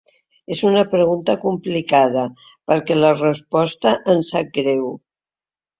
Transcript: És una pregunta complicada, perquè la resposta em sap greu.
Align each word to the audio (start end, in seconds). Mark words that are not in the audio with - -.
És 0.53 0.61
una 0.69 0.81
pregunta 0.93 1.35
complicada, 1.43 2.25
perquè 2.71 2.99
la 3.01 3.15
resposta 3.21 3.95
em 4.15 4.29
sap 4.35 4.53
greu. 4.61 4.91